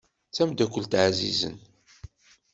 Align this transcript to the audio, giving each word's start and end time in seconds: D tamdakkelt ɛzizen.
D 0.29 0.33
tamdakkelt 0.35 0.93
ɛzizen. 1.05 1.55